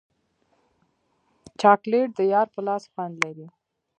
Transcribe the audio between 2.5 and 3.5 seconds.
په لاس خوند لري.